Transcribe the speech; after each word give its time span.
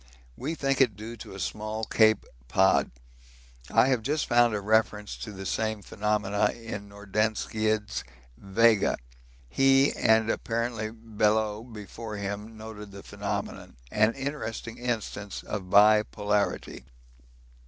We 0.35 0.55
think 0.55 0.81
it 0.81 0.95
due 0.95 1.15
to 1.17 1.35
a 1.35 1.39
small 1.39 1.83
cope 1.83 2.25
pod. 2.47 2.89
I 3.69 3.85
have 3.89 4.01
just 4.01 4.25
found 4.25 4.55
a 4.55 4.59
reference 4.59 5.15
to 5.17 5.31
the 5.31 5.45
same 5.45 5.83
phenomena 5.83 6.47
in 6.55 6.89
Nordenskiöld's 6.89 8.03
'Vega.' 8.35 8.97
He, 9.47 9.93
and 9.93 10.31
apparently 10.31 10.89
Bellot 10.89 11.65
before 11.71 12.17
him, 12.17 12.57
noted 12.57 12.89
the 12.91 13.03
phenomenon. 13.03 13.77
An 13.91 14.13
interesting 14.15 14.79
instance 14.79 15.43
of 15.43 15.69
bi 15.69 16.01
polarity. 16.01 16.85